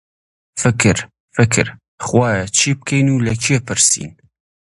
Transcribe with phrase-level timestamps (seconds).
[0.61, 0.95] فکر،
[1.35, 1.65] فکر،
[2.05, 4.11] خوایە چی بکەین و لە کێ پرسین؟